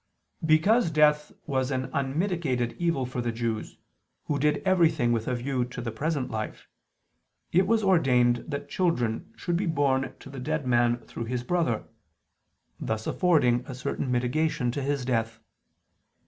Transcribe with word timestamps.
"because 0.43 0.89
death 0.89 1.31
was 1.45 1.69
an 1.69 1.87
unmitigated 1.93 2.73
evil 2.79 3.05
for 3.05 3.21
the 3.21 3.31
Jews, 3.31 3.77
who 4.23 4.39
did 4.39 4.57
everything 4.65 5.11
with 5.11 5.27
a 5.27 5.35
view 5.35 5.63
to 5.65 5.79
the 5.79 5.91
present 5.91 6.31
life, 6.31 6.67
it 7.51 7.67
was 7.67 7.83
ordained 7.83 8.37
that 8.47 8.67
children 8.67 9.31
should 9.35 9.55
be 9.55 9.67
born 9.67 10.15
to 10.19 10.29
the 10.31 10.39
dead 10.39 10.65
man 10.65 10.97
through 11.01 11.25
his 11.25 11.43
brother: 11.43 11.83
thus 12.79 13.05
affording 13.05 13.63
a 13.67 13.75
certain 13.75 14.09
mitigation 14.11 14.71
to 14.71 14.81
his 14.81 15.05
death. 15.05 15.39